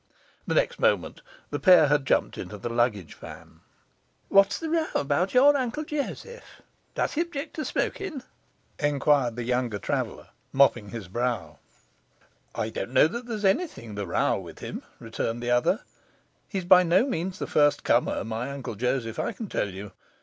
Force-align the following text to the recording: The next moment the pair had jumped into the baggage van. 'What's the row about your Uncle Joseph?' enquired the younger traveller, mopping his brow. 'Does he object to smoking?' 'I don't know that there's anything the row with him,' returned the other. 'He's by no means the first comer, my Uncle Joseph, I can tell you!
The 0.47 0.55
next 0.55 0.79
moment 0.79 1.21
the 1.51 1.59
pair 1.59 1.87
had 1.87 2.07
jumped 2.07 2.35
into 2.39 2.57
the 2.57 2.71
baggage 2.71 3.13
van. 3.13 3.59
'What's 4.29 4.57
the 4.57 4.67
row 4.67 4.87
about 4.95 5.35
your 5.35 5.55
Uncle 5.55 5.83
Joseph?' 5.83 6.63
enquired 6.95 8.23
the 9.35 9.43
younger 9.43 9.77
traveller, 9.77 10.29
mopping 10.51 10.89
his 10.89 11.07
brow. 11.07 11.59
'Does 11.59 11.59
he 11.59 11.59
object 11.81 12.01
to 12.01 12.33
smoking?' 12.33 12.49
'I 12.55 12.69
don't 12.87 12.93
know 12.95 13.07
that 13.09 13.25
there's 13.27 13.45
anything 13.45 13.93
the 13.93 14.07
row 14.07 14.39
with 14.39 14.57
him,' 14.57 14.81
returned 14.99 15.43
the 15.43 15.51
other. 15.51 15.81
'He's 16.47 16.65
by 16.65 16.81
no 16.81 17.05
means 17.05 17.37
the 17.37 17.45
first 17.45 17.83
comer, 17.83 18.23
my 18.23 18.49
Uncle 18.49 18.73
Joseph, 18.73 19.19
I 19.19 19.33
can 19.33 19.45
tell 19.49 19.69
you! 19.69 19.91